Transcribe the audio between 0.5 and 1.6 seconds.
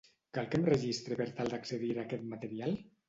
que em registre per tal